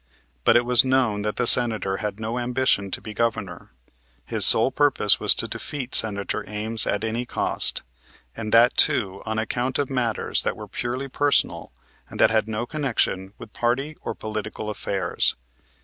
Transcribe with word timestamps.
But 0.45 0.55
it 0.55 0.65
was 0.65 0.83
known 0.83 1.21
that 1.21 1.35
the 1.35 1.45
Senator 1.45 1.97
had 1.97 2.19
no 2.19 2.39
ambition 2.39 2.89
to 2.89 2.99
be 3.01 3.13
Governor. 3.13 3.69
His 4.25 4.47
sole 4.47 4.71
purpose 4.71 5.19
was 5.19 5.35
to 5.35 5.47
defeat 5.47 5.93
Senator 5.93 6.43
Ames 6.49 6.87
at 6.87 7.03
any 7.03 7.23
cost, 7.23 7.83
and 8.35 8.51
that, 8.51 8.75
too, 8.75 9.21
on 9.27 9.37
account 9.37 9.77
of 9.77 9.91
matters 9.91 10.41
that 10.41 10.57
were 10.57 10.67
purely 10.67 11.07
personal 11.07 11.71
and 12.09 12.19
that 12.19 12.31
had 12.31 12.47
no 12.47 12.65
connection 12.65 13.33
with 13.37 13.53
party 13.53 13.95
or 14.01 14.15
political 14.15 14.71
affairs. 14.71 15.35